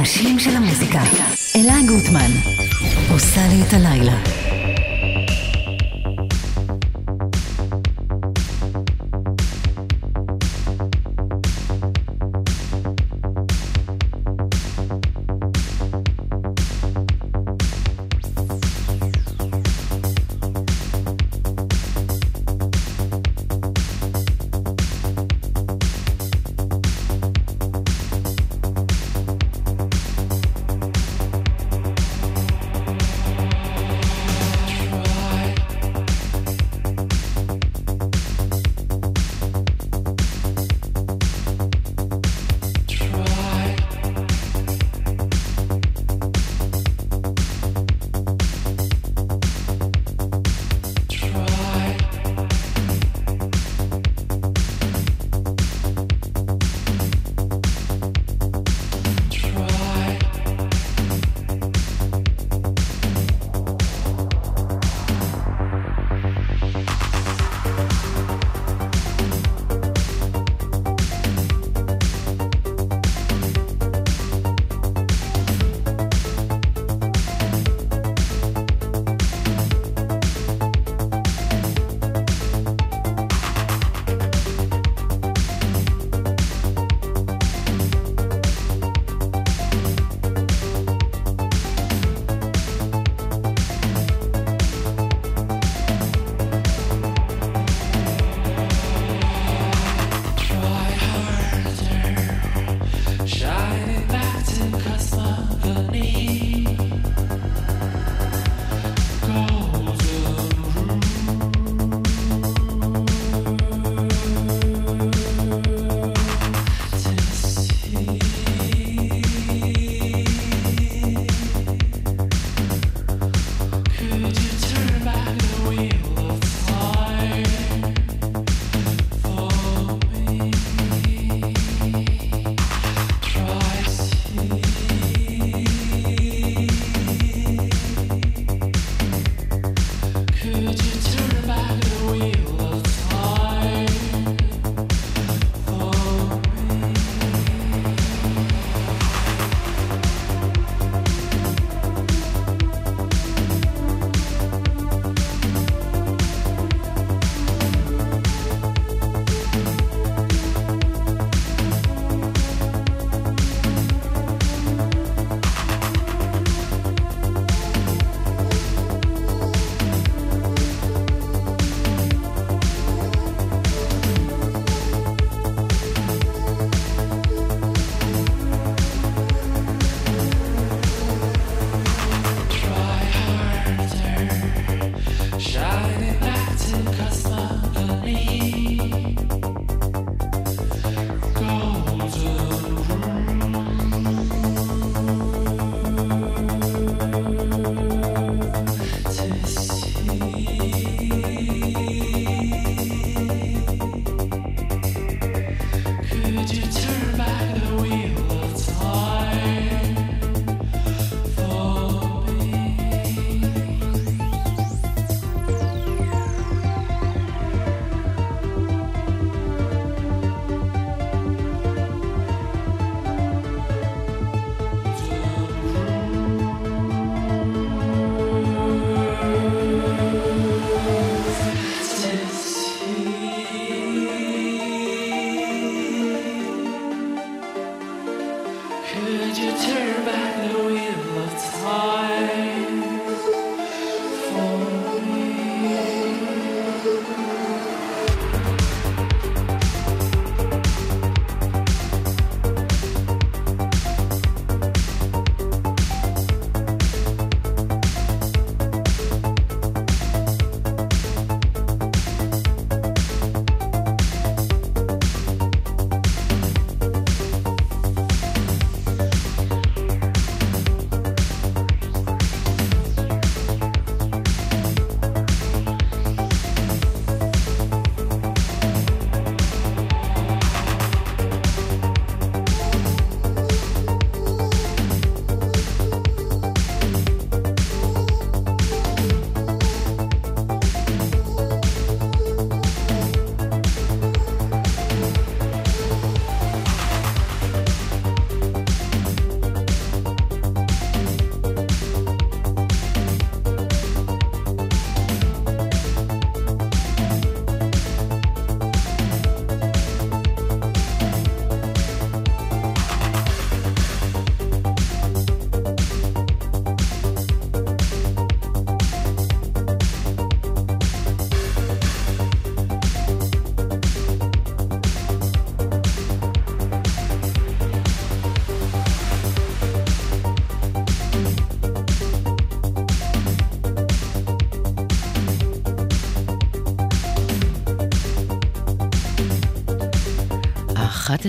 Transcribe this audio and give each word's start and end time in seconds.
האנשים 0.00 0.38
של 0.38 0.56
המוזיקה. 0.56 1.02
אלה 1.56 1.74
גוטמן, 1.88 2.30
עושה 3.10 3.40
לי 3.48 3.62
את 3.62 3.72
הלילה. 3.72 4.16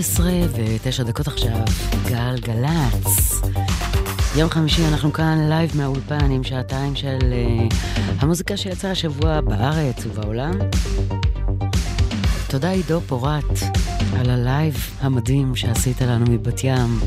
11 0.02 0.26
ו-9 0.56 1.04
דקות 1.04 1.26
עכשיו, 1.26 1.56
גלגלצ. 2.06 3.40
יום 4.36 4.50
חמישי 4.50 4.82
אנחנו 4.88 5.12
כאן 5.12 5.38
live 5.48 5.70
מהאולפן 5.76 6.30
עם 6.30 6.44
שעתיים 6.44 6.96
של 6.96 7.18
אה, 7.18 7.74
המוזיקה 8.18 8.56
שיצאה 8.56 8.90
השבוע 8.90 9.40
בארץ 9.40 10.06
ובעולם. 10.06 10.52
תודה 12.48 12.70
עידו 12.70 13.00
פורט 13.00 13.44
על 14.18 14.30
ה 14.30 14.39
live 14.39 14.76
המדהים 15.00 15.56
שעשית 15.56 16.00
לנו 16.00 16.24
מבת 16.30 16.64
ים. 16.64 17.00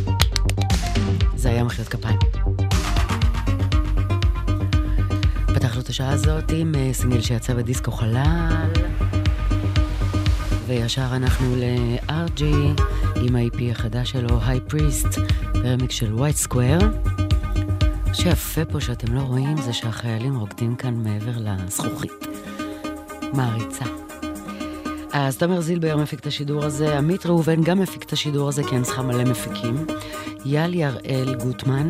זה 1.35 1.49
היה 1.49 1.63
מחיאות 1.63 1.87
כפיים. 1.87 2.19
פתחנו 5.55 5.81
את 5.81 5.89
השעה 5.89 6.11
הזאת 6.11 6.51
עם 6.51 6.71
אה, 6.75 6.93
סינגל 6.93 7.21
שיצא 7.21 7.53
בדיסקו 7.53 7.91
חלל. 7.91 8.71
וישר 10.85 11.15
אנחנו 11.15 11.55
ל-RG 11.55 12.43
עם 13.21 13.35
ה-IP 13.35 13.71
החדש 13.71 14.11
שלו, 14.11 14.39
היי 14.45 14.59
פריסט, 14.59 15.07
ברמיק 15.53 15.91
של 15.91 16.13
ווייט 16.13 16.35
סקוויר. 16.35 16.79
מה 18.07 18.13
שיפה 18.13 18.65
פה 18.65 18.81
שאתם 18.81 19.15
לא 19.15 19.21
רואים 19.21 19.57
זה 19.57 19.73
שהחיילים 19.73 20.35
רוקדים 20.35 20.75
כאן 20.75 20.93
מעבר 20.93 21.31
לזכוכית. 21.37 22.27
מעריצה. 23.33 23.85
אז 25.13 25.37
תומר 25.37 25.61
זילבר 25.61 25.97
מפיק 25.97 26.19
את 26.19 26.27
השידור 26.27 26.63
הזה, 26.63 26.97
עמית 26.97 27.25
ראובן 27.25 27.63
גם 27.63 27.79
מפיק 27.79 28.03
את 28.03 28.13
השידור 28.13 28.49
הזה, 28.49 28.63
כי 28.63 28.75
אני 28.75 28.83
צריכה 28.83 29.01
מלא 29.01 29.23
מפיקים. 29.23 29.85
יאלי 30.45 30.83
הראל 30.83 31.35
גוטמן, 31.35 31.87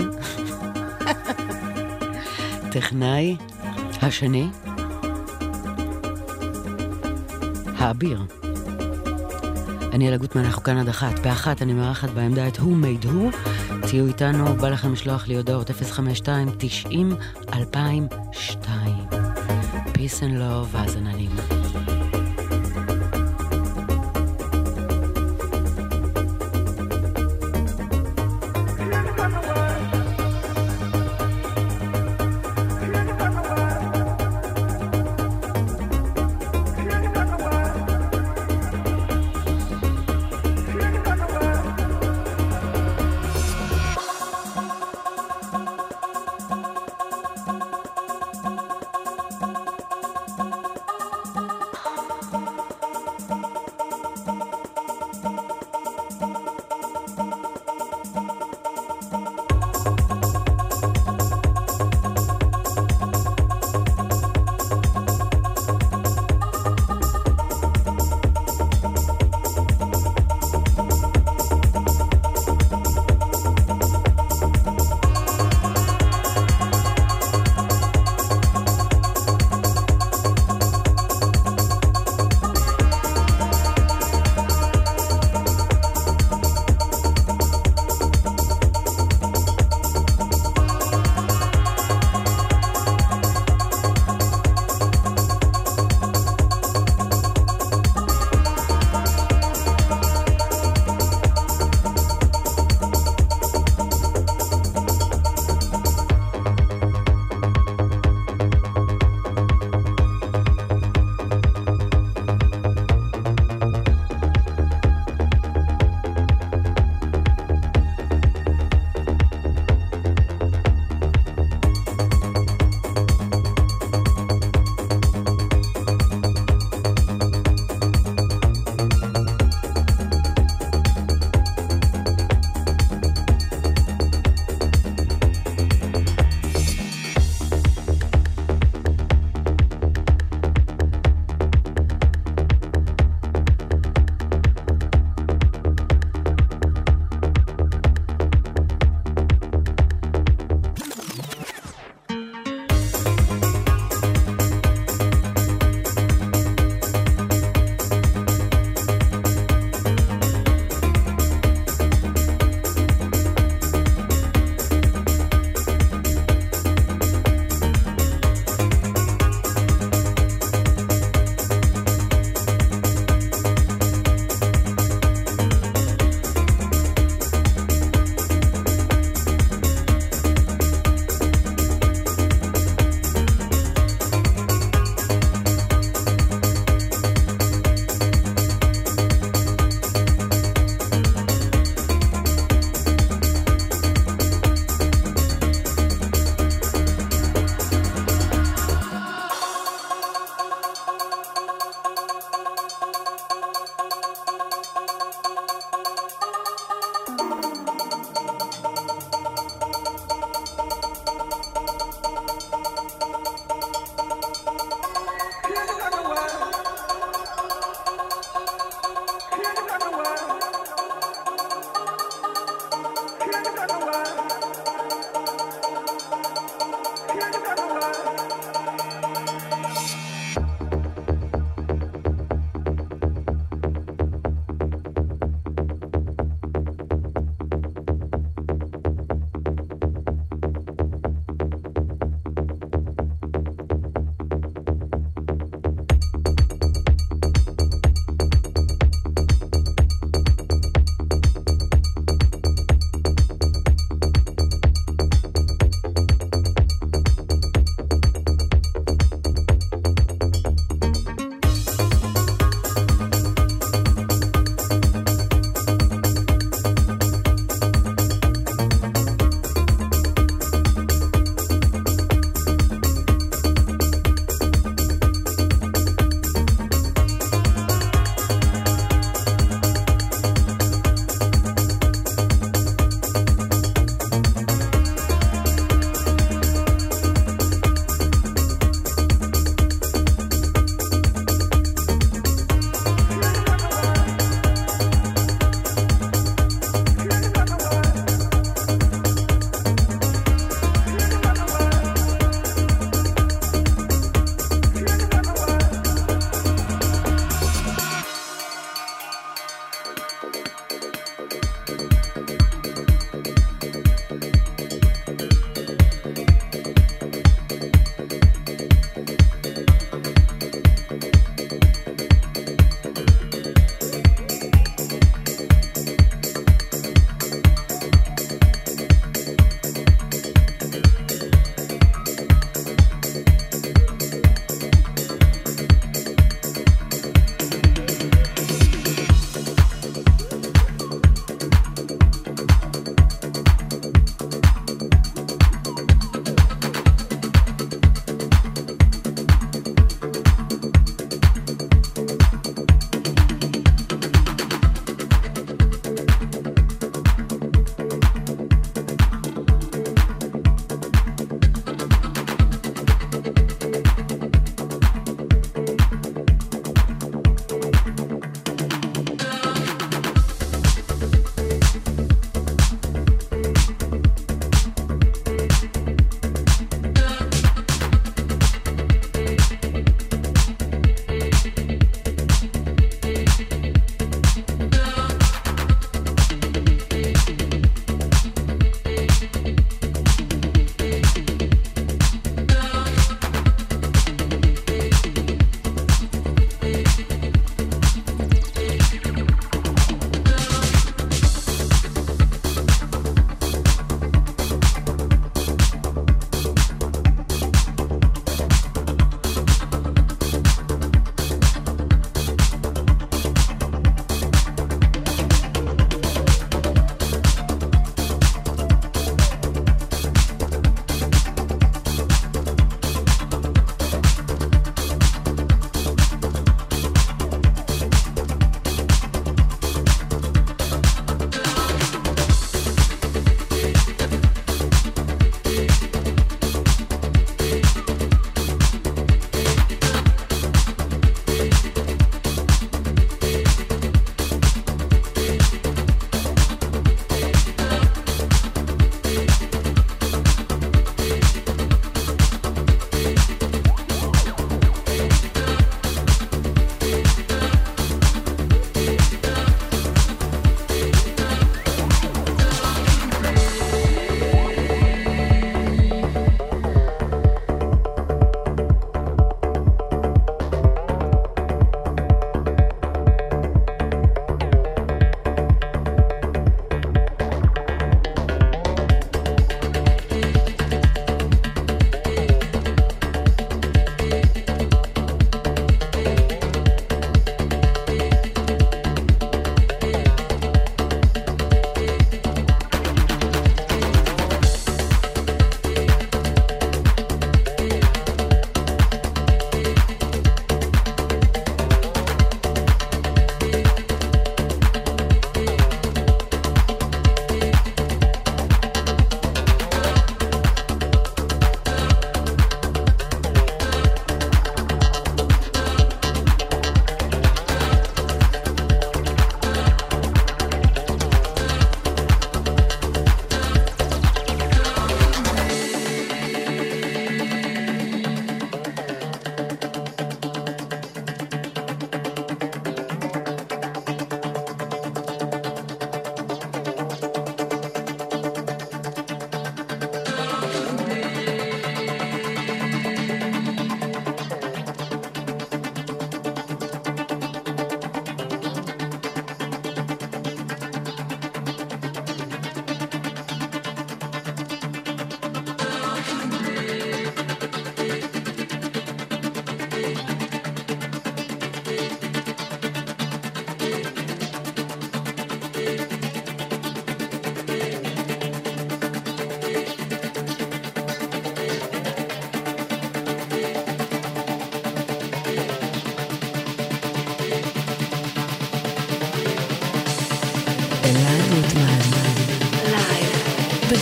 טכנאי 2.71 3.36
השני, 4.01 4.47
האביר. 7.77 8.44
אני 9.95 10.07
אלה 10.09 10.18
גוטמן, 10.18 10.45
אנחנו 10.45 10.63
כאן 10.63 10.77
עד 10.77 10.89
אחת. 10.89 11.19
באחת 11.19 11.62
אני 11.62 11.74
מארחת 11.74 12.09
בעמדה 12.09 12.47
את 12.47 12.57
Who 12.57 12.62
Made 12.62 13.06
Who. 13.06 13.36
תהיו 13.88 14.06
איתנו, 14.07 14.56
בא 14.56 14.69
לכם 14.69 14.94
לשלוח 14.94 15.27
לי 15.27 15.36
הודעות 15.36 15.69
052-90-2002. 15.69 17.45
Peace 19.94 20.19
and 20.19 20.36
love, 20.39 20.77
האזנה 20.77 21.12
נעימה. 21.12 21.55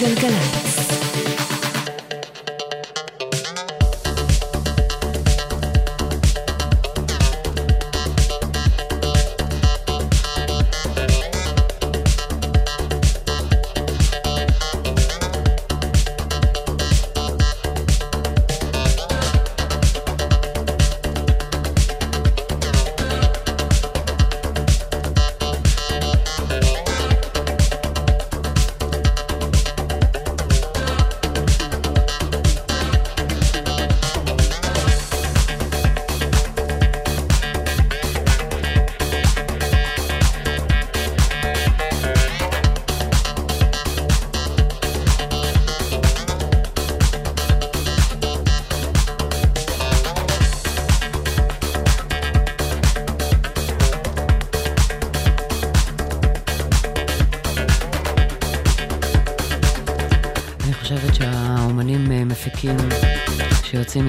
בגלגלצ. 0.03 0.62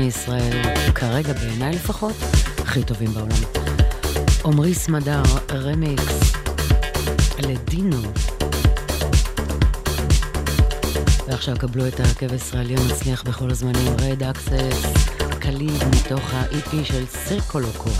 מישראל, 0.04 0.62
כרגע 0.94 1.32
בעיניי 1.32 1.74
לפחות, 1.74 2.14
הכי 2.58 2.84
טובים 2.84 3.10
בעולם. 3.14 3.36
עמרי 4.44 4.74
סמדר, 4.74 5.22
רמיקס 5.52 6.32
לדינו. 7.38 8.02
ועכשיו 11.28 11.56
קבלו 11.58 11.88
את 11.88 12.00
ההרכב 12.00 12.32
הישראלי 12.32 12.76
המצליח 12.76 13.22
בכל 13.22 13.50
הזמנים, 13.50 13.92
רד 13.98 14.22
אקסס, 14.22 14.84
קליד 15.40 15.82
מתוך 15.96 16.34
ה-EP 16.34 16.84
של 16.84 17.06
סירקולוקו. 17.06 17.90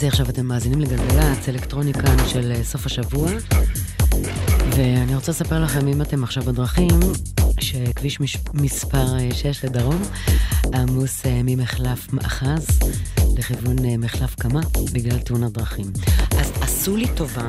11 0.00 0.08
וחצי, 0.08 0.08
עכשיו 0.08 0.30
אתם 0.30 0.46
מאזינים 0.46 0.80
לגלגלצ, 0.80 1.48
אלקטרוניקה 1.48 2.28
של 2.28 2.52
אה, 2.52 2.64
סוף 2.64 2.86
השבוע. 2.86 3.30
ואני 4.76 5.14
רוצה 5.14 5.32
לספר 5.32 5.62
לכם, 5.62 5.88
אם 5.88 6.02
אתם 6.02 6.24
עכשיו 6.24 6.42
בדרכים, 6.42 7.00
שכביש 7.60 8.20
מש... 8.20 8.36
מספר 8.54 9.06
6 9.32 9.46
אה, 9.46 9.70
לדרום 9.70 10.02
עמוס 10.74 11.26
אה, 11.26 11.40
ממחלף 11.44 12.12
מאחז 12.12 12.66
לכיוון 13.36 13.76
מחלף 13.98 14.34
קמה 14.34 14.60
בגלל 14.92 15.18
תאונת 15.18 15.52
דרכים. 15.52 15.86
אז 16.38 16.52
עשו 16.60 16.96
לי 16.96 17.06
טובה 17.14 17.48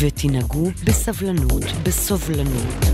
ותנהגו 0.00 0.70
בסבלנות, 0.84 1.64
בסובלנות, 1.82 2.84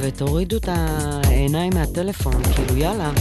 ותורידו 0.00 0.56
את 0.56 0.68
העיניים 0.68 1.72
מהטלפון, 1.74 2.42
כאילו 2.54 2.76
יאללה. 2.76 3.12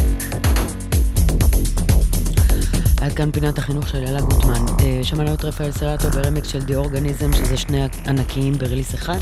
עד 3.10 3.16
כאן 3.16 3.32
פינת 3.32 3.58
החינוך 3.58 3.88
של 3.88 3.98
אלה 3.98 4.22
גוטמן. 4.22 4.66
אה, 4.80 5.00
שמענו 5.04 5.34
את 5.34 5.46
רפאל 5.46 5.72
סרטו 5.72 6.10
ברמק 6.10 6.44
של 6.44 6.62
די 6.62 6.76
אורגניזם, 6.76 7.34
שזה 7.34 7.58
שני 7.58 7.86
ענקיים 8.08 8.54
ב 8.54 8.59
release 8.59 8.96
אחד. 8.96 9.18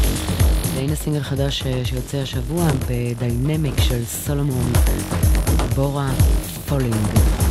והנה 0.76 0.96
סינגל 0.96 1.24
חדש 1.24 1.64
אה, 1.66 1.82
שיוצא 1.86 2.18
השבוע 2.18 2.68
ב 2.90 3.00
Diynamic 3.00 3.80
של 3.80 4.06
Solomun, 4.06 4.74
בורה 5.76 6.10
Falling. 6.70 7.47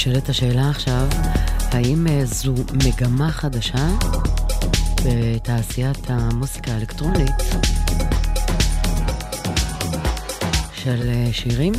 נשאלת 0.00 0.28
השאלה 0.28 0.70
עכשיו, 0.70 1.08
האם 1.60 2.06
אה, 2.06 2.24
זו 2.24 2.54
מגמה 2.86 3.30
חדשה 3.30 3.88
בתעשיית 5.04 5.98
המוסיקה 6.08 6.72
האלקטרונית 6.72 7.42
של 10.74 11.08
אה, 11.08 11.28
שירים? 11.32 11.72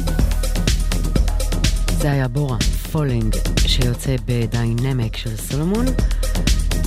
זה 1.91 2.11
היה 2.11 2.27
בורה, 2.27 2.57
Falling, 2.91 3.35
שיוצא 3.67 4.15
ב 4.25 4.36
Diynamic 4.36 5.17
של 5.17 5.37
Solomun, 5.37 5.85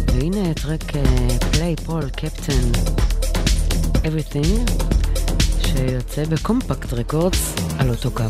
והנה 0.06 0.54
טרק 0.54 0.92
פליי 1.52 1.76
פול 1.76 2.08
קפטן 2.10 2.80
Everything, 3.94 4.70
שיוצא 5.66 6.24
ב 6.24 6.33
Kompakt 6.33 6.92
Records 6.92 7.54
על 7.78 7.90
אותו 7.90 8.10
קו. 8.10 8.24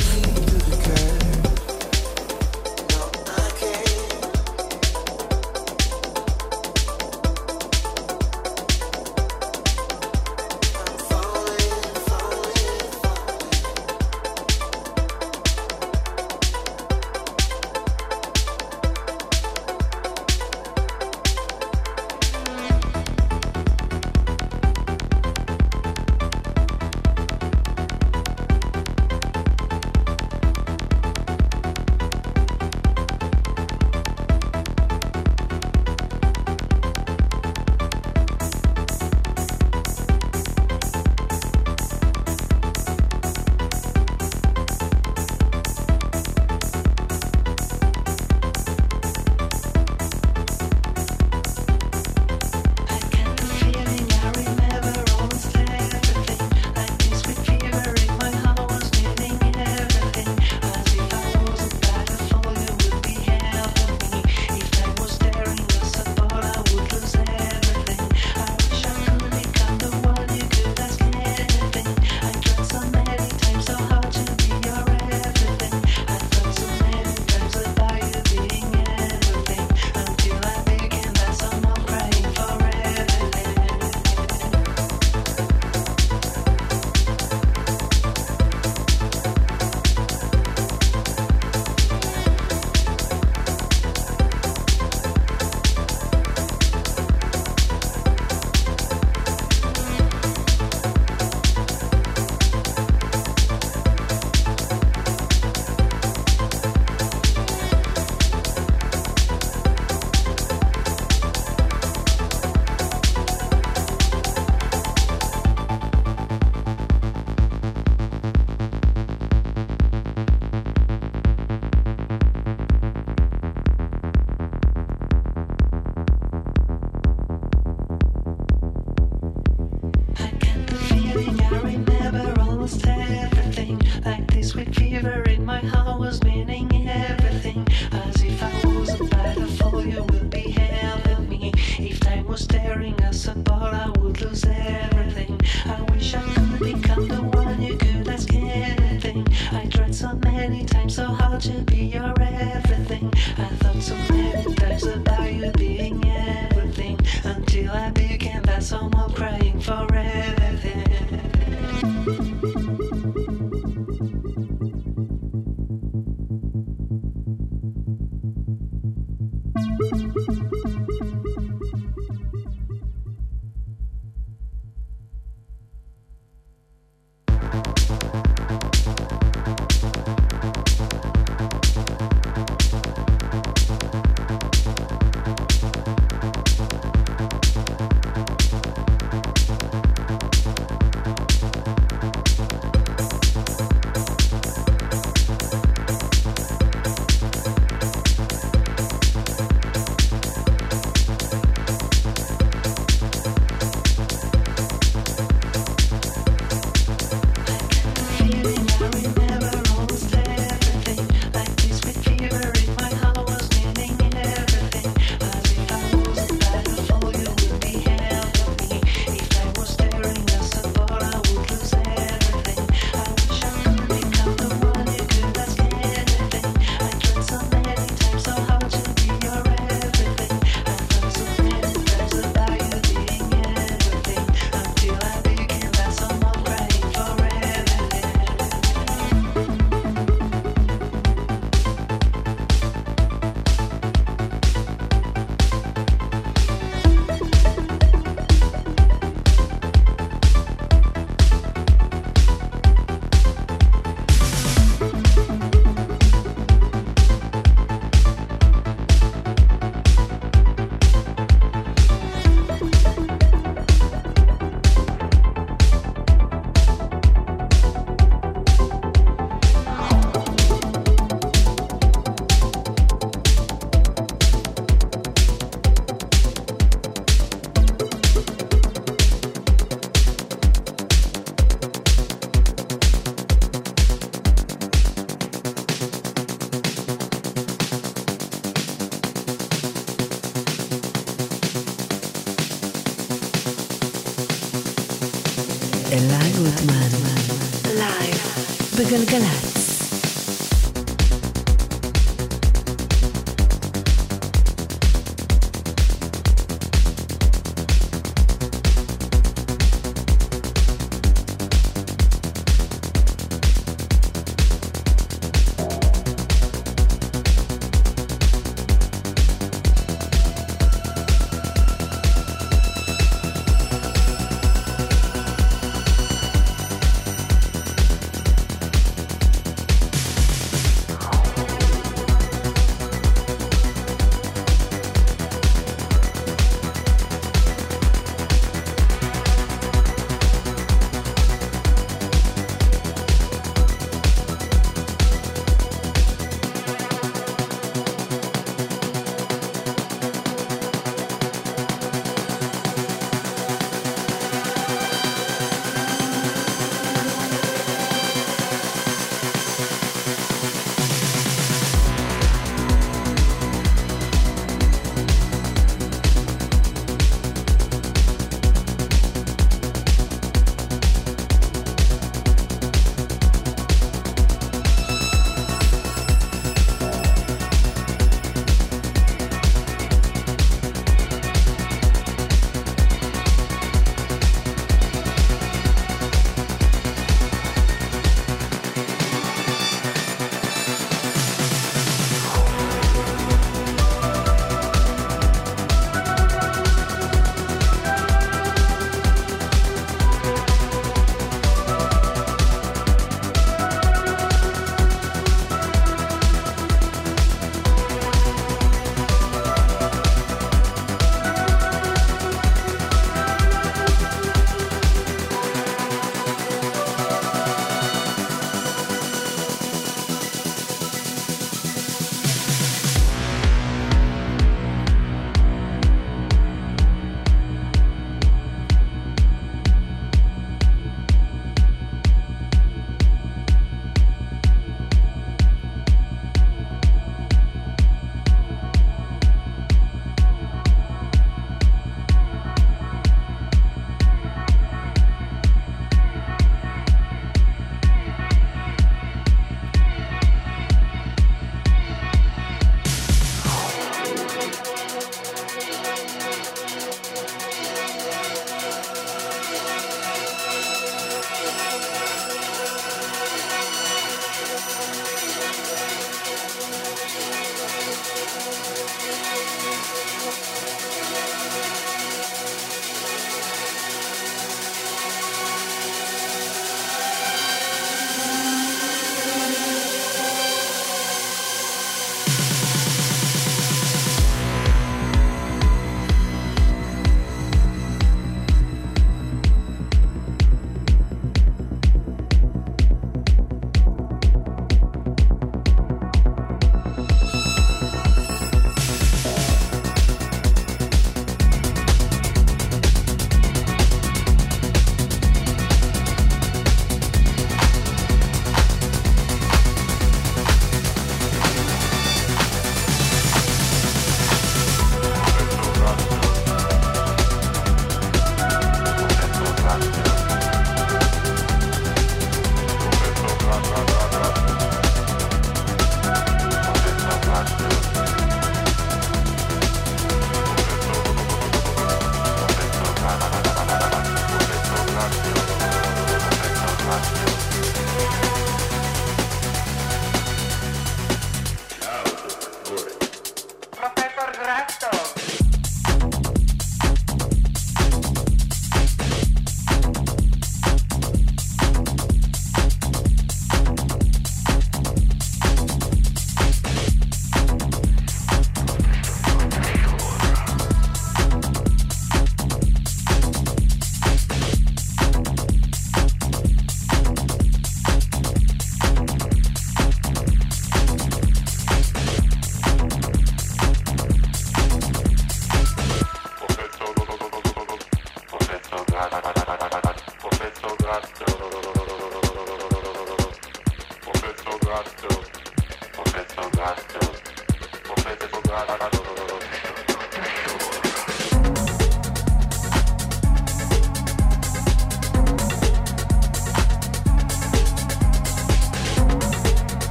Galgalar. 298.95 299.44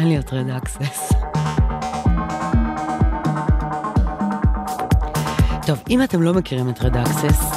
רוצה 0.00 0.08
להיות 0.08 0.32
Red 0.32 0.50
Axes. 0.50 1.12
טוב, 5.66 5.82
אם 5.90 6.02
אתם 6.02 6.22
לא 6.22 6.34
מכירים 6.34 6.68
את 6.68 6.82
Red 6.82 6.96
Axes, 6.96 7.50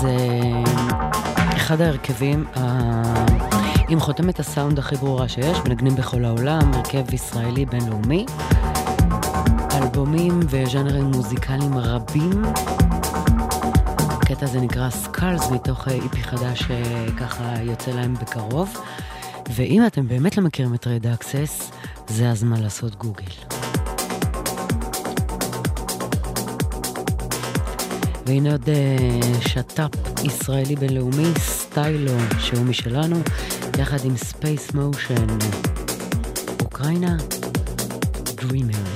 זה 0.00 0.16
אחד 1.56 1.80
ההרכבים 1.80 2.46
ה... 2.56 2.60
עם 3.88 4.00
חותמת 4.00 4.40
הסאונד 4.40 4.78
הכי 4.78 4.96
ברורה 4.96 5.28
שיש, 5.28 5.58
מנגנים 5.58 5.96
בכל 5.96 6.24
העולם, 6.24 6.72
הרכב 6.74 7.14
ישראלי 7.14 7.66
בינלאומי. 7.66 8.26
אלבומים 9.72 10.40
וז'אנרים 10.48 11.04
מוזיקליים 11.04 11.78
רבים. 11.78 12.42
הקטע 14.08 14.46
הזה 14.46 14.60
נקרא 14.60 14.90
סקאלס 14.90 15.50
מתוך 15.50 15.88
EP 15.88 16.22
חדש 16.22 16.62
שככה 16.62 17.54
יוצא 17.62 17.90
להם 17.90 18.14
בקרוב. 18.14 18.76
ואם 19.54 19.86
אתם 19.86 20.08
באמת 20.08 20.36
לא 20.36 20.44
מכירים 20.44 20.74
את 20.74 20.86
Red 20.86 21.06
Axes, 21.06 21.70
זה 22.08 22.30
הזמן 22.30 22.62
לעשות 22.62 22.96
גוגל. 22.96 23.24
והנה 28.26 28.52
עוד 28.52 28.68
אה, 28.68 29.48
שת"פ 29.48 30.24
ישראלי 30.24 30.76
בינלאומי, 30.76 31.32
סטיילו, 31.38 32.12
שהוא 32.38 32.64
משלנו, 32.64 33.16
יחד 33.78 34.04
עם 34.04 34.16
Space 34.16 34.74
Motion, 34.74 35.26
אוקראינה, 36.60 37.16
Dreamers. 38.40 38.89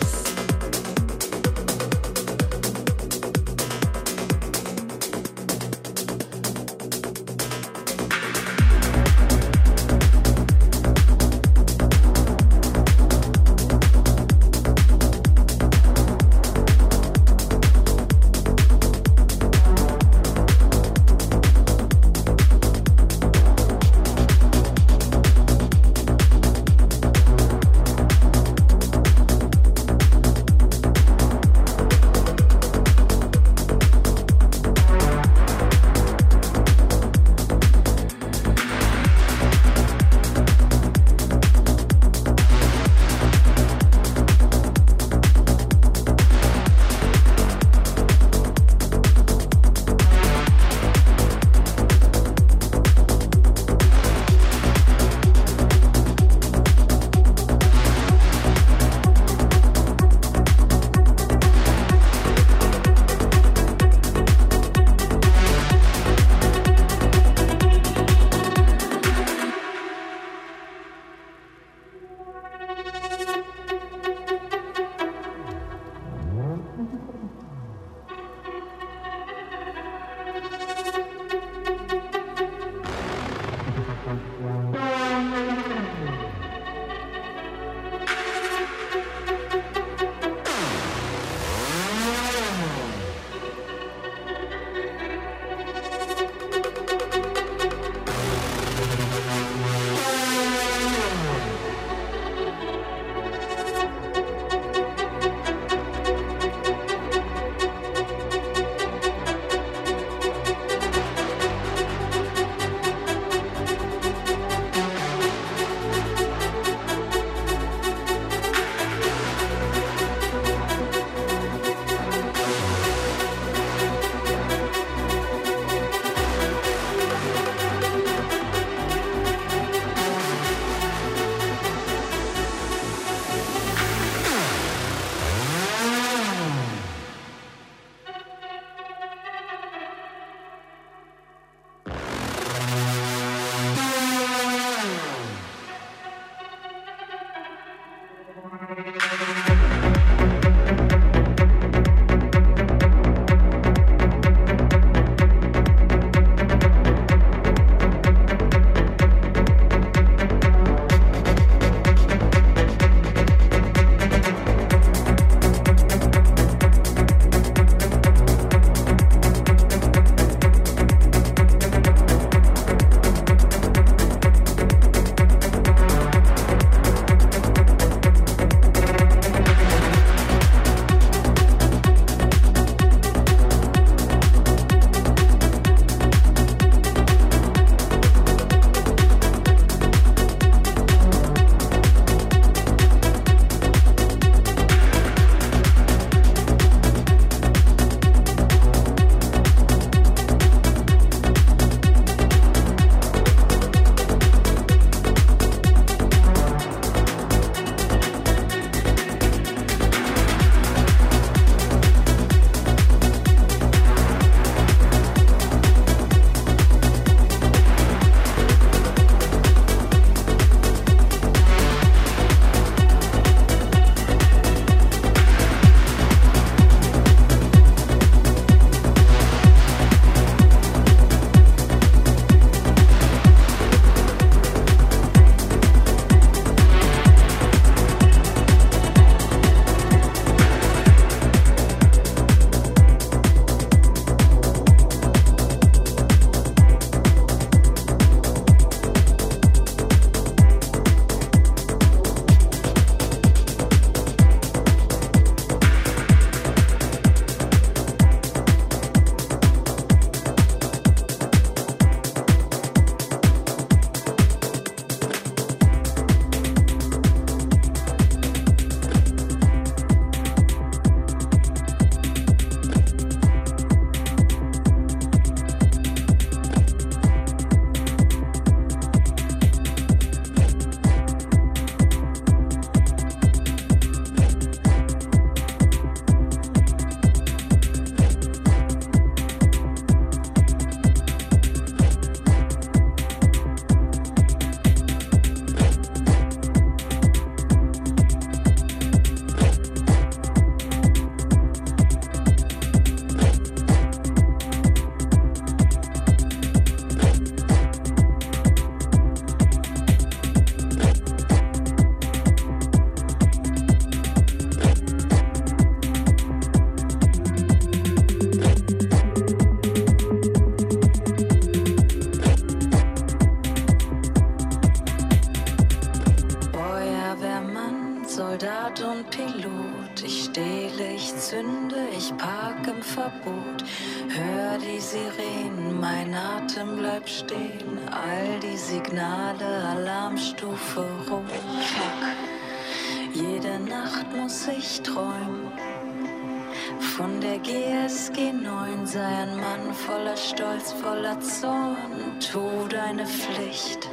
Stolz, 350.30 350.72
voller 350.72 351.20
Zorn. 351.20 352.18
Tu 352.18 352.68
deine 352.68 353.04
Pflicht, 353.04 353.90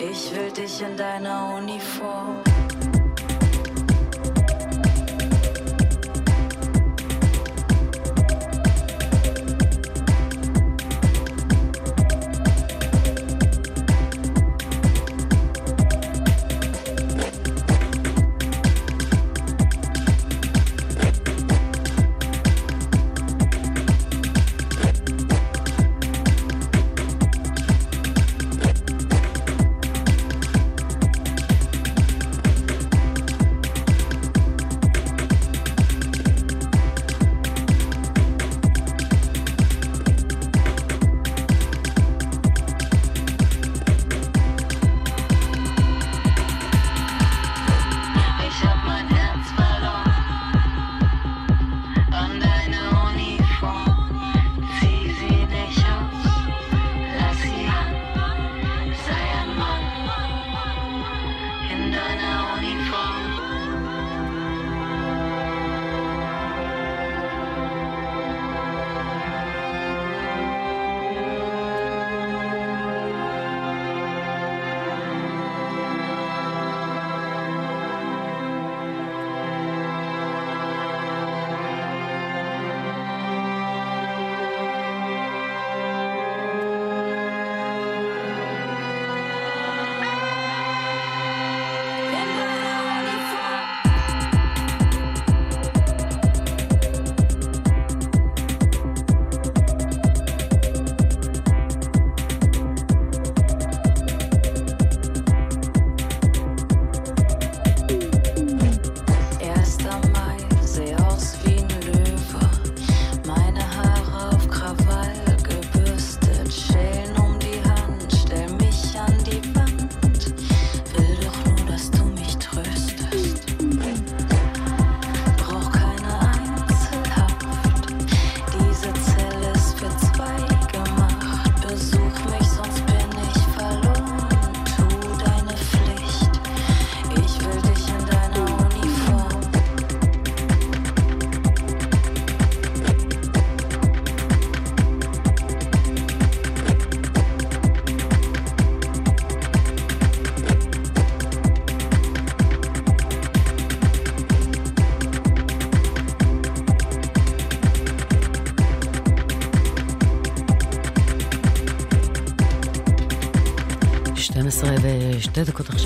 ich 0.00 0.34
will 0.34 0.50
dich 0.50 0.82
in 0.82 0.96
deiner 0.96 1.54
Uniform. 1.54 2.42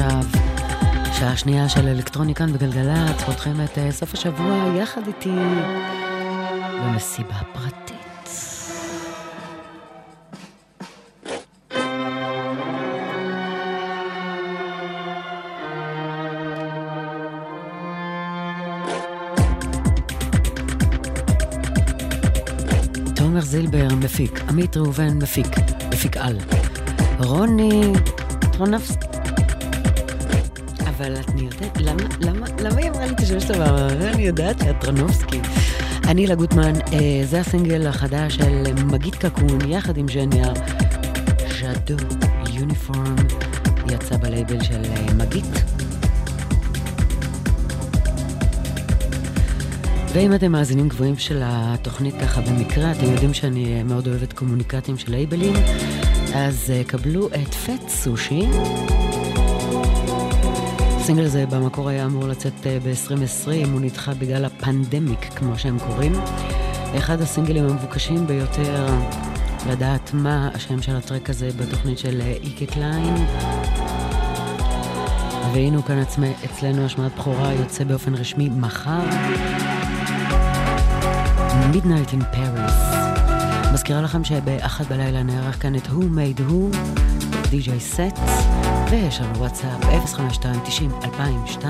עכשיו, 0.05 0.45
שעה 1.13 1.37
שנייה 1.37 1.69
של 1.69 1.89
אלקטרוניקן 1.89 2.53
בגלגלצ, 2.53 3.23
פותחים 3.27 3.61
את 3.65 3.79
אה, 3.79 3.93
סוף 3.93 4.15
השבוע 4.15 4.73
יחד 4.77 5.07
איתי 5.07 5.37
במסיבה 6.81 7.35
פרטית. 7.53 7.95
זילבר 23.41 23.89
מפיק, 23.95 24.41
עמית 24.49 24.77
ראובן 24.77 25.19
מפיק, 25.23 25.47
מפיק 25.93 26.17
על. 26.17 26.39
רוני 27.19 27.93
טרונפסקי 28.53 29.14
אבל 31.05 31.17
את 31.21 31.41
יודעת, 31.41 31.81
למה, 32.21 32.47
למה, 32.61 32.79
היא 32.79 32.91
אמרה 32.91 33.07
לי 33.07 33.13
את 33.13 33.21
השם 33.21 33.41
שלה? 33.41 33.89
אני 33.89 34.23
יודעת 34.23 34.59
שאת 34.59 34.81
טרנובסקי. 34.81 35.41
אני 36.05 36.27
לגוטמן, 36.27 36.73
אה, 36.93 37.23
זה 37.25 37.41
הסינגל 37.41 37.87
החדש 37.87 38.35
של 38.35 38.63
מגיד 38.85 39.15
קקון, 39.15 39.71
יחד 39.71 39.97
עם 39.97 40.07
ז'ניה, 40.09 40.53
ז'אדו, 41.61 42.05
יוניפורם, 42.53 43.17
יצא 43.91 44.17
בלייבל 44.17 44.63
של 44.63 44.83
אה, 44.85 45.15
מגיד. 45.15 45.47
ואם 50.13 50.35
אתם 50.35 50.53
מאזינים 50.53 50.89
גבוהים 50.89 51.19
של 51.19 51.41
התוכנית 51.45 52.15
ככה 52.21 52.41
במקרה, 52.41 52.93
אתם 52.93 53.13
יודעים 53.13 53.35
שאני 53.35 53.83
מאוד 53.83 54.09
אוהבת 54.09 54.33
קומוניקטים 54.33 54.99
של 54.99 55.11
לייבלים, 55.11 55.55
אז 56.35 56.73
קבלו 56.87 57.29
את 57.29 57.55
פט 57.55 57.89
סושי. 57.89 58.43
הסינגל 61.05 61.25
הזה 61.25 61.47
במקור 61.47 61.89
היה 61.89 62.07
אמור 62.07 62.29
לצאת 62.29 62.67
אה, 62.67 62.79
ב-2020, 62.83 63.69
הוא 63.73 63.81
נדחה 63.81 64.15
בגלל 64.15 64.45
הפנדמיק, 64.45 65.21
כמו 65.21 65.59
שהם 65.59 65.79
קוראים. 65.79 66.13
אחד 66.99 67.21
הסינגלים 67.21 67.65
המבוקשים 67.65 68.27
ביותר 68.27 68.87
לדעת 69.71 70.11
מה 70.15 70.51
השם 70.55 70.83
של 70.83 70.97
הטרק 70.97 71.31
הזה 71.31 71.49
בתוכנית 71.57 71.99
של 71.99 72.23
איקי 72.43 72.67
קליין. 72.67 73.15
והנה 75.53 75.83
כאן 75.83 75.99
עצמי, 75.99 76.33
אצלנו 76.45 76.85
השמעת 76.85 77.13
בכורה 77.19 77.53
יוצא 77.53 77.85
באופן 77.85 78.15
רשמי 78.15 78.49
מחר. 78.49 79.01
Midnight 81.73 82.13
in 82.13 82.37
Paris. 82.37 82.97
מזכירה 83.75 84.03
לכם 84.03 84.25
שבאחת 84.25 84.87
בלילה 84.87 85.23
נערך 85.23 85.63
כאן 85.63 85.75
את 85.75 85.87
Who 85.87 86.03
Made 86.17 86.41
Who, 86.51 86.77
די.ג'יי 87.51 87.81
סט. 87.81 88.64
ויש 88.95 89.20
לנו 89.20 89.38
וואטסאפ 89.38 89.84
052-90-2002, 89.84 91.64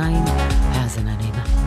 האזנה 0.73 1.17
נעימה. 1.17 1.64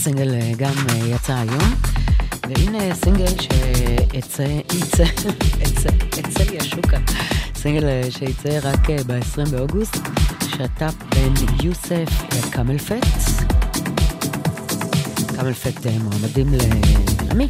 אספרטוס, 0.00 0.04
סינגל 0.04 0.34
אה, 0.34 0.52
גם 0.56 0.72
אה, 0.88 1.06
יצא 1.06 1.32
היום. 1.32 1.74
והנה 2.48 2.94
סינגל 2.94 3.32
שיצא, 3.40 4.42
יצא, 5.60 5.88
יצא 6.18 6.42
לי 6.50 6.58
השוקה, 6.58 6.98
סינגל 7.54 7.88
אה, 7.88 8.02
שיצא 8.10 8.58
רק 8.62 8.90
ב-20 9.06 9.50
באוגוסט, 9.50 9.96
שת"פ 10.48 10.94
בין 11.14 11.34
יוסף 11.62 12.08
לקמלפט. 12.38 13.06
קמלפט 15.36 15.86
מועמדים 15.86 16.46
למי? 17.30 17.48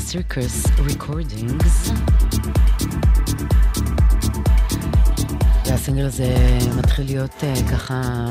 ב 0.00 0.09
Circus 0.09 0.66
Recordings. 0.78 1.90
והסינגל 5.66 6.04
הזה 6.04 6.58
מתחיל 6.78 7.04
להיות 7.06 7.30
uh, 7.40 7.70
ככה 7.72 8.26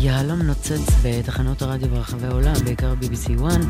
יהלום 0.00 0.42
נוצץ 0.42 0.90
בתחנות 1.02 1.62
הרדיו 1.62 1.88
ברחבי 1.88 2.26
העולם, 2.26 2.54
בעיקר 2.64 2.94
BBC 3.00 3.46
1, 3.48 3.60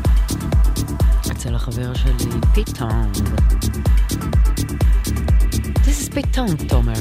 אצל 1.31 1.55
החבר 1.55 1.93
שלי 1.93 2.31
Pete 2.53 2.81
Tong. 2.81 3.15
This 5.65 6.09
is 6.09 6.13
Pete 6.13 6.38
Tong, 6.38 6.69
תומר. 6.69 6.93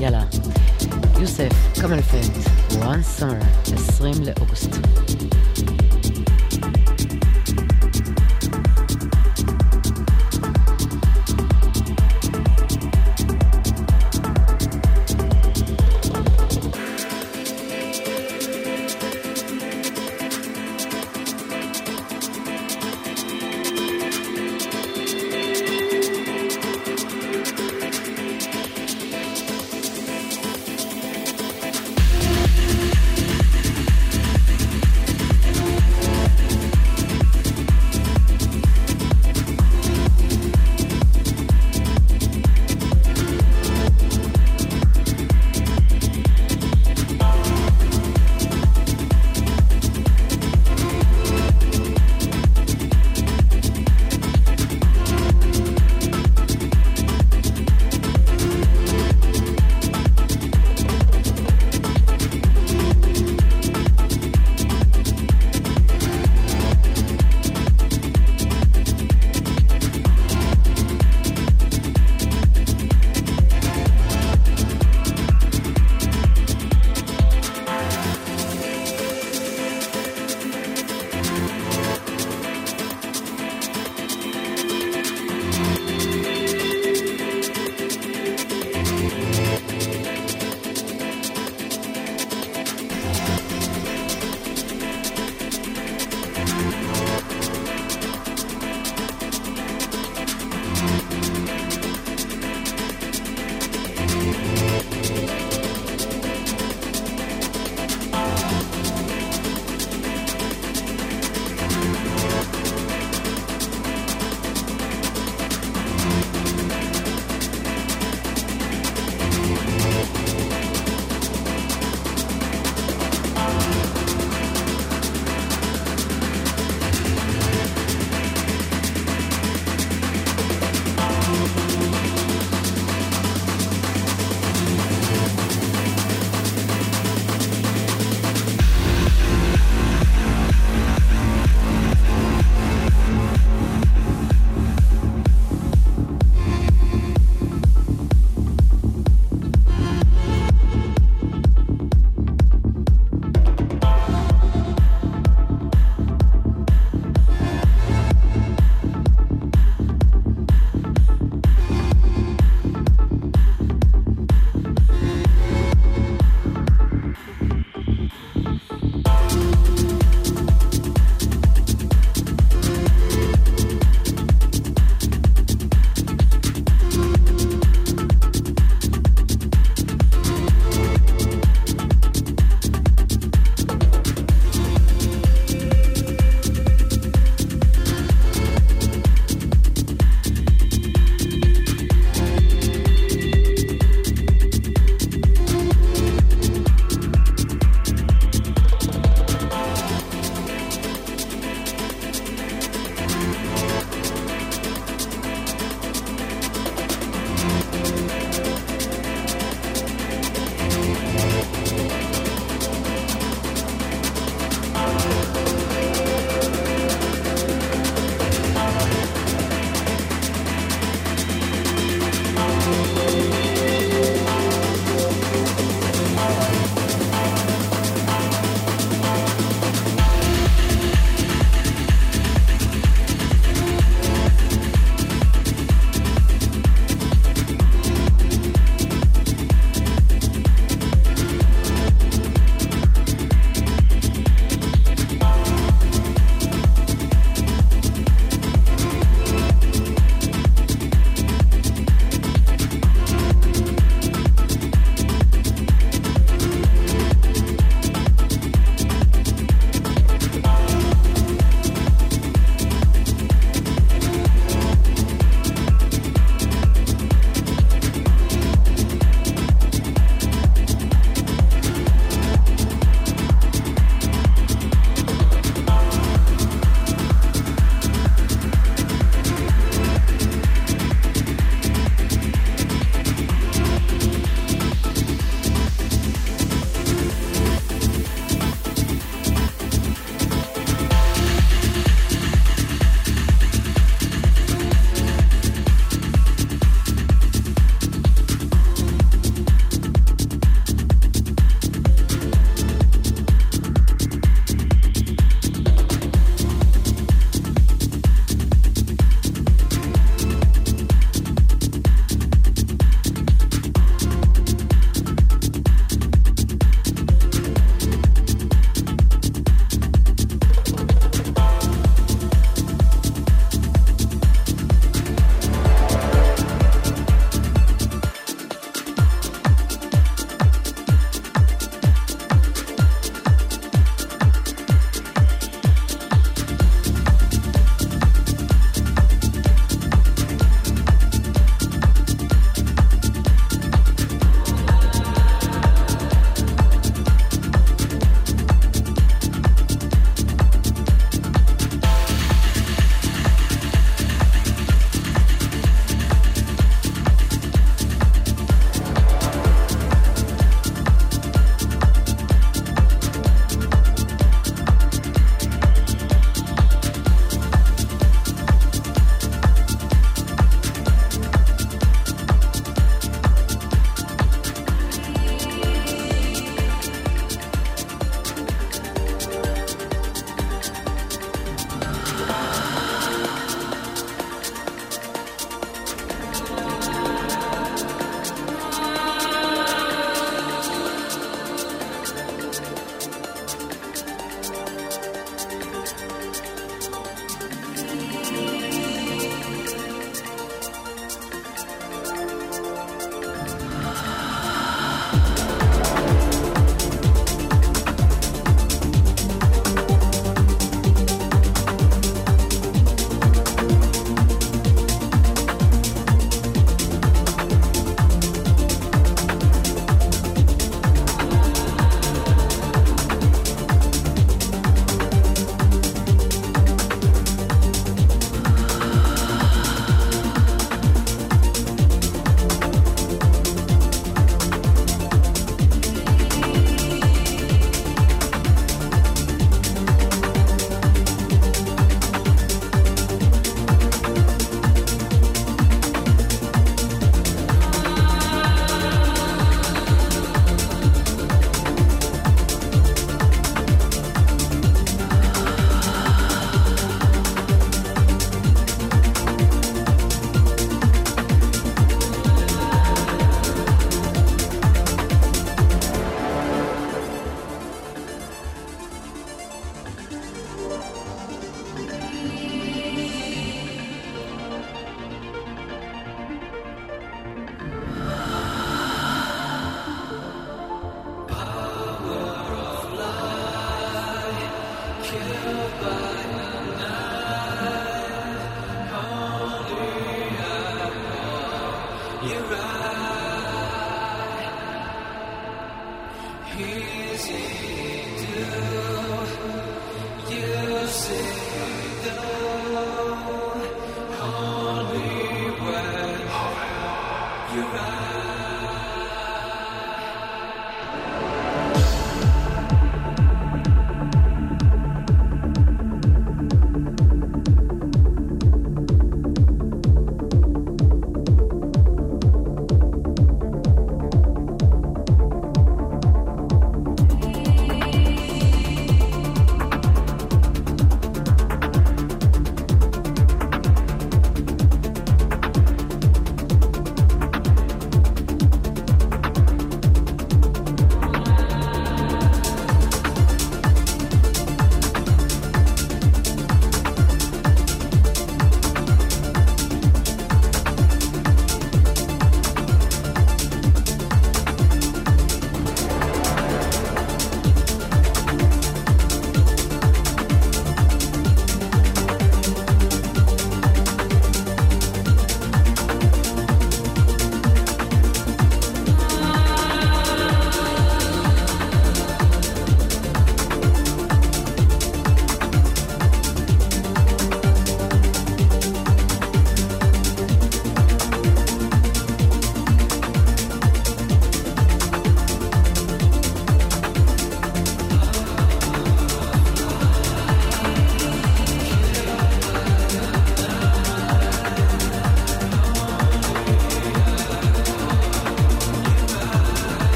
יאללה, 0.00 0.24
Yousef, 1.20 1.52
CamelPhat, 1.80 2.50
one 2.70 3.20
summer, 3.20 3.72
20 3.74 4.14
לאוגוסט. 4.22 4.70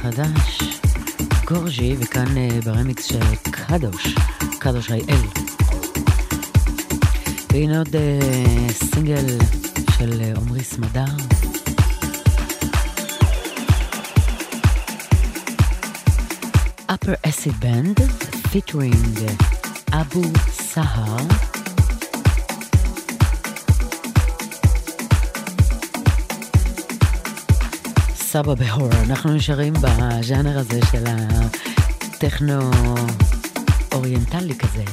סינגל 0.00 0.16
חדש, 0.16 0.62
גורג'י, 1.44 1.96
וכאן 1.98 2.24
uh, 2.24 2.64
ברמיקס 2.64 3.04
של 3.04 3.34
קדוש, 3.50 4.14
קדוש 4.58 4.90
אל. 4.90 5.00
והנה 7.52 7.78
עוד 7.78 7.88
uh, 7.88 8.72
סינגל 8.72 9.38
של 9.98 10.20
uh, 10.20 10.38
עמרי 10.38 10.64
סמדר. 10.64 11.04
Upper 16.88 17.16
Acid 17.26 17.56
Band 17.62 18.00
featuring 18.52 19.16
Abu 19.92 20.24
Sahar. 20.72 21.49
סבא 28.32 28.54
בהור, 28.54 28.88
אנחנו 28.92 29.34
נשארים 29.34 29.72
בז'אנר 29.72 30.58
הזה 30.58 30.80
של 30.92 31.04
הטכנו 31.06 32.70
אוריינטלי 33.92 34.54
כזה. 34.54 34.84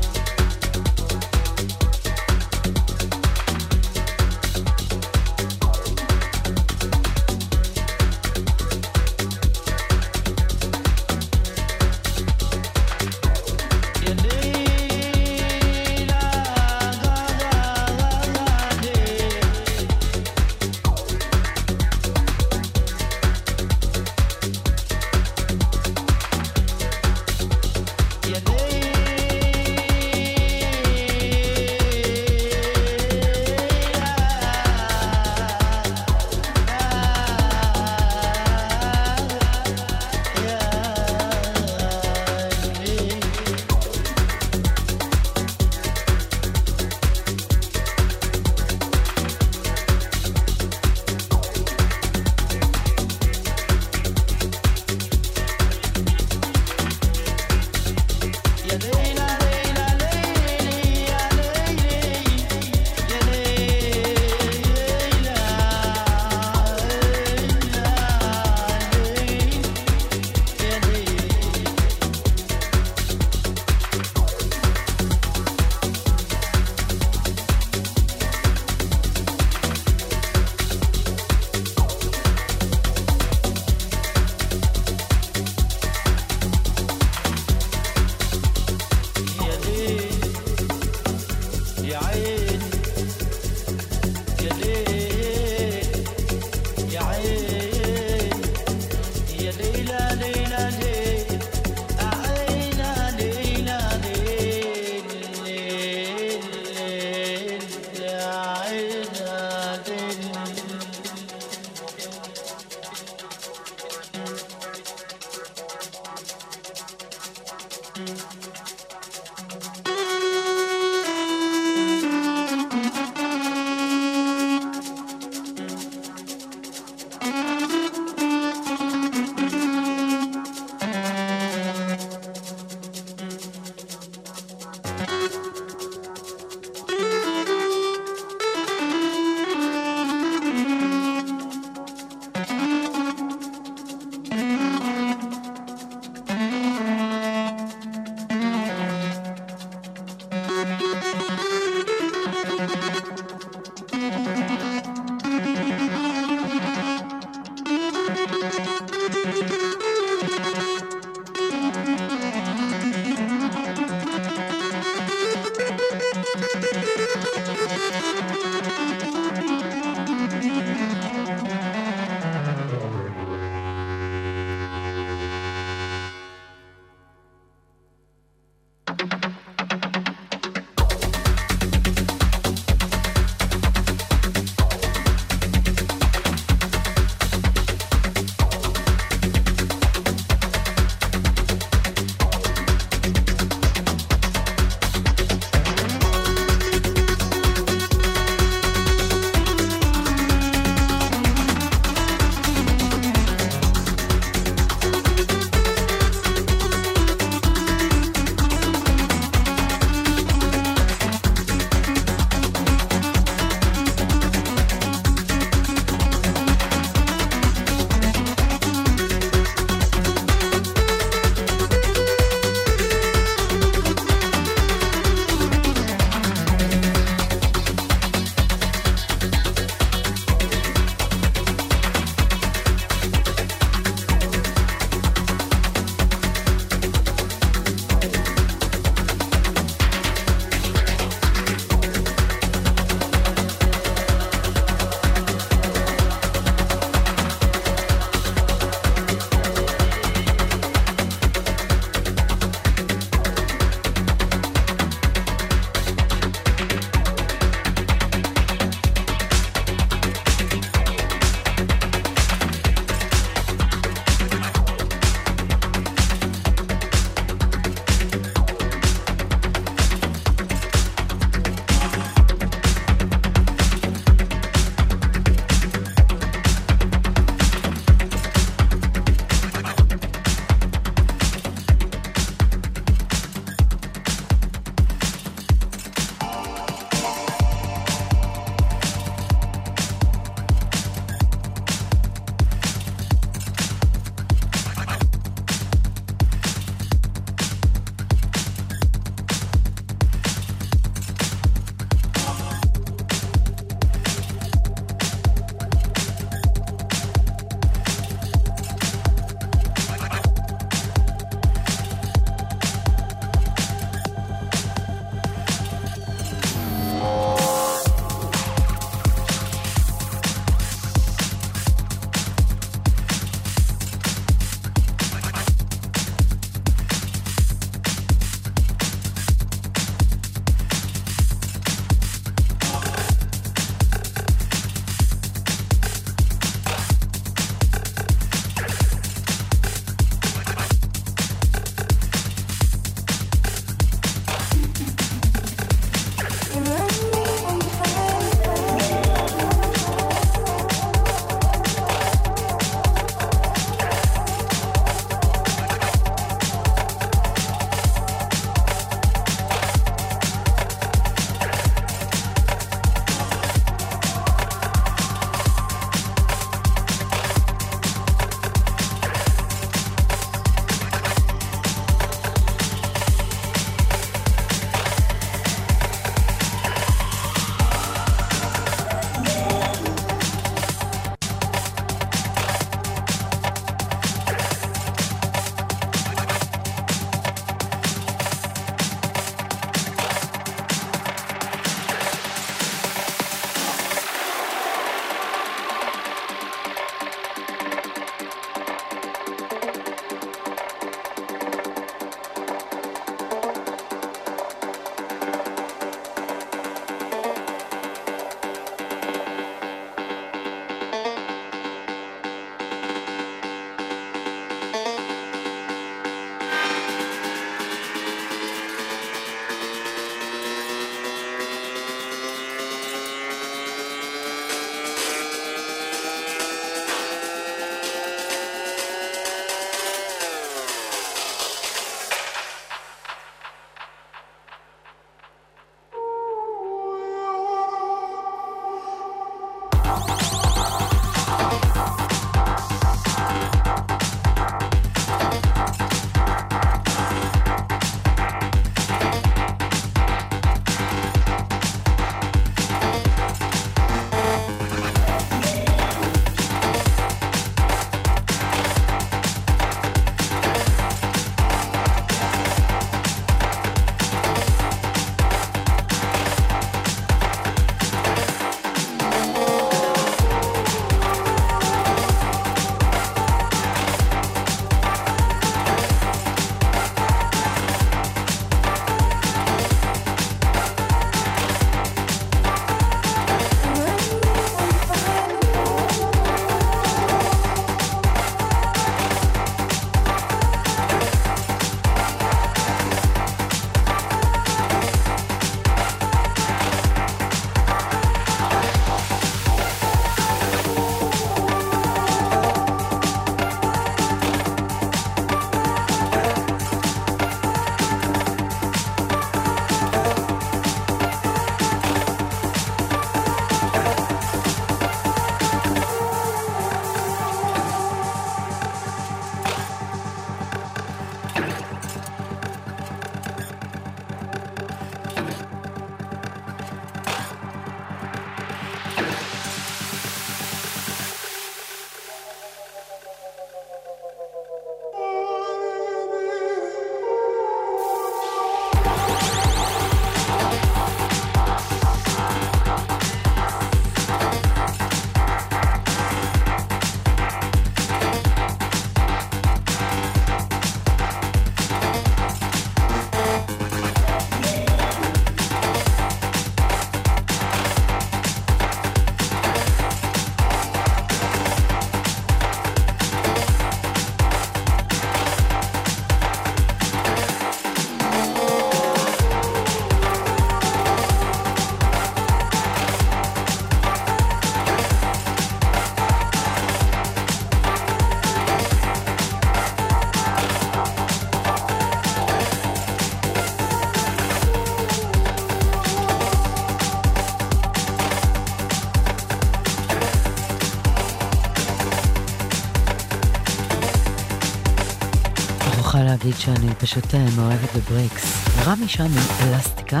שאני 596.38 596.74
פשוט 596.74 597.14
אה, 597.14 597.26
מאוהבת 597.36 597.76
בברקס. 597.76 598.48
רמי 598.66 598.88
שם 598.88 599.04
עם 599.04 599.18
אלסטיקה, 599.40 600.00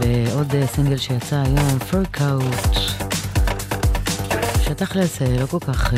ועוד 0.00 0.54
אה, 0.54 0.66
סינגל 0.66 0.96
שיצא 0.96 1.36
היום, 1.36 1.78
פרקאוט, 1.78 2.74
שתכלס 4.64 5.22
אה, 5.22 5.36
לא 5.40 5.46
כל 5.46 5.60
כך 5.60 5.92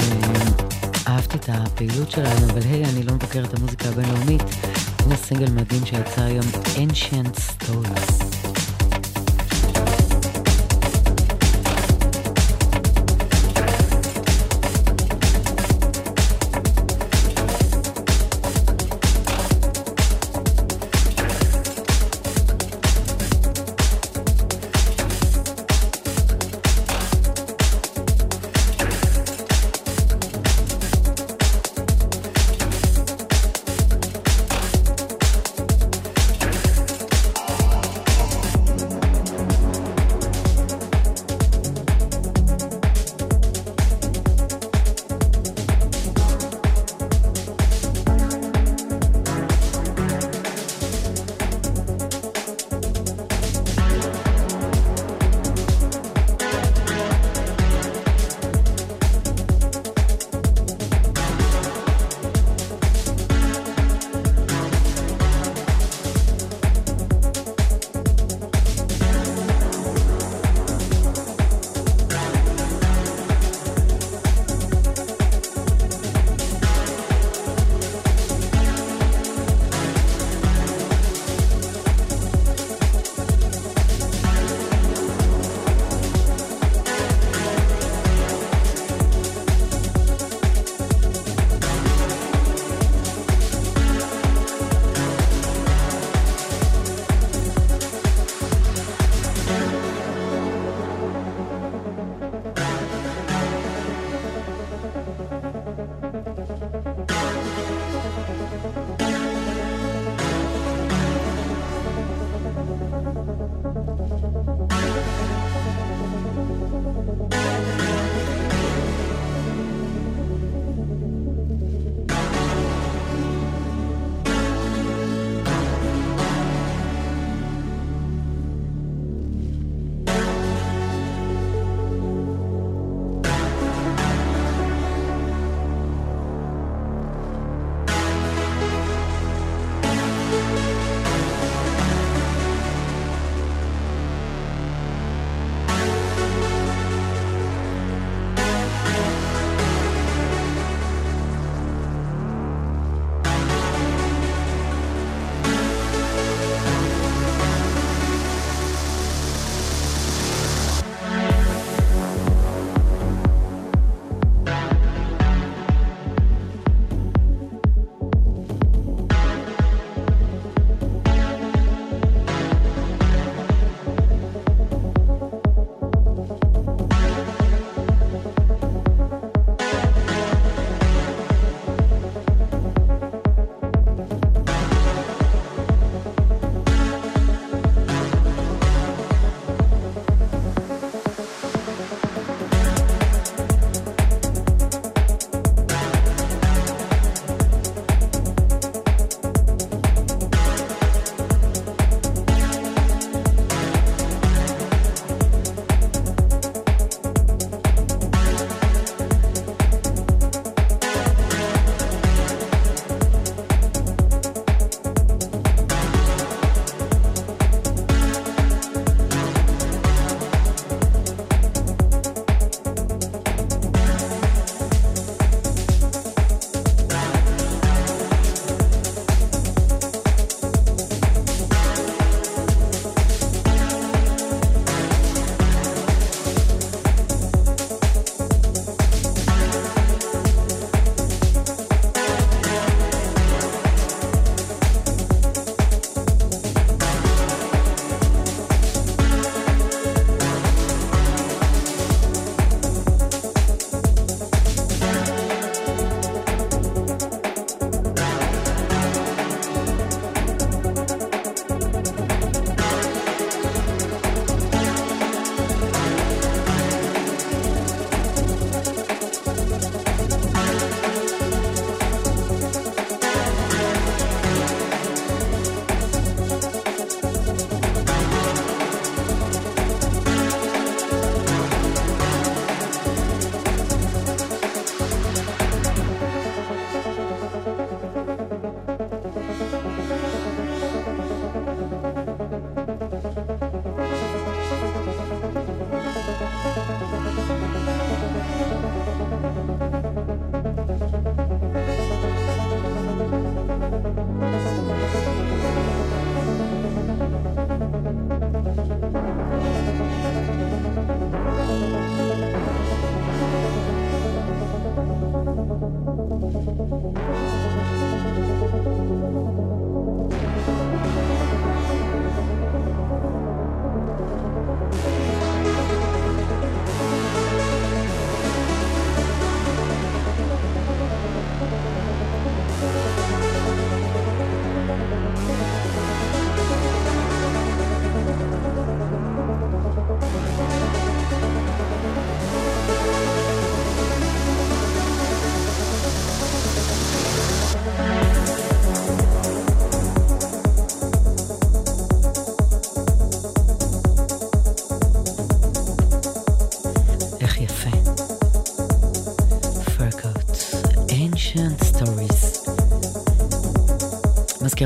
אהבתי 1.08 1.36
את 1.36 1.48
הפעילות 1.52 2.10
שלהם, 2.10 2.50
אבל 2.50 2.60
היי, 2.62 2.84
אני 2.84 3.02
לא 3.02 3.14
מבקר 3.14 3.44
את 3.44 3.54
המוזיקה 3.58 3.88
הבינלאומית. 3.88 4.42
הנה 4.98 5.16
סינגל 5.16 5.50
מדהים 5.50 5.86
שיצא 5.86 6.20
היום, 6.20 6.46
Ancient 6.76 7.38
Stories. 7.38 8.27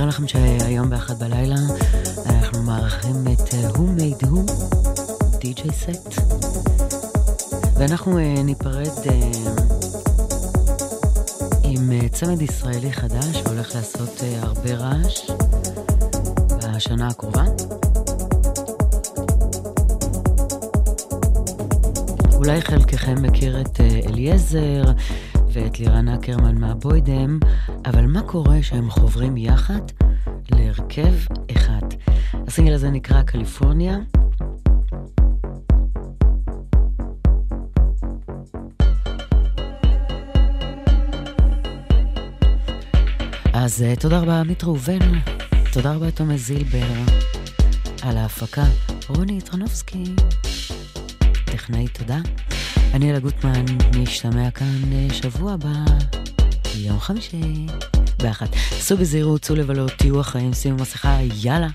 מזכירה 0.07 0.27
לכם 0.27 0.29
שהיום 0.29 0.91
באחד 0.91 1.19
בלילה 1.19 1.55
אנחנו 2.27 2.63
מארחים 2.63 3.15
את 3.33 3.41
uh, 3.41 3.77
Who 3.77 4.01
Made 4.01 4.25
Who, 4.25 4.53
DJ 5.41 5.73
סט, 5.73 6.21
ואנחנו 7.79 8.19
uh, 8.19 8.43
ניפרד 8.45 8.89
עם 11.63 12.09
צמד 12.09 12.43
ישראלי 12.43 12.93
חדש 12.93 13.37
שהולך 13.37 13.75
לעשות 13.75 14.23
הרבה 14.41 14.75
רעש 14.75 15.31
בשנה 16.59 17.09
הקרובה. 17.09 17.45
אולי 22.35 22.63
חלקכם 22.63 23.23
מכיר 23.23 23.61
את 23.61 23.81
אליעזר 24.07 24.85
ואת 25.53 25.79
לירן 25.81 26.09
אקרמן 26.09 26.59
מהבוידם, 26.59 27.39
אבל 27.93 28.07
מה 28.07 28.23
קורה 28.23 28.63
שהם 28.63 28.91
חוברים 28.91 29.37
יחד 29.37 29.81
להרכב 30.51 31.15
אחד? 31.51 31.87
הסינגל 32.47 32.75
הזה 32.75 32.91
נקרא 32.91 33.23
קליפורניה. 33.23 33.99
אז 43.53 43.83
uh, 43.83 44.01
תודה 44.01 44.21
רבה 44.21 44.41
עמית 44.41 44.65
ראובן, 44.65 44.99
תודה 45.73 45.93
רבה 45.95 46.11
תומס 46.11 46.41
זילבר 46.41 46.87
על 48.03 48.17
ההפקה, 48.17 48.65
רוני 49.09 49.39
יטרנובסקי, 49.39 50.05
טכנאי 51.45 51.89
תודה. 51.89 52.19
אני 52.95 53.11
אלה 53.11 53.19
גוטמן, 53.19 53.65
נשתמע 53.97 54.51
כאן 54.51 54.93
אה, 54.93 55.15
שבוע 55.15 55.53
הבא, 55.53 55.73
יום 56.75 57.01
חמישי, 57.01 57.67
באחת. 58.23 58.49
סעו 58.55 58.99
בזהירות, 58.99 59.43
צאו 59.43 59.55
לבלות, 59.57 59.93
תהיו 59.93 60.21
החיים, 60.21 60.53
שימו 60.53 60.77
מסכה, 60.77 61.19
יאללה, 61.43 61.69